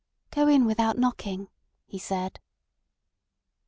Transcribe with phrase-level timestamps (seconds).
[0.31, 1.47] "Go in without knocking,"
[1.85, 2.39] he said.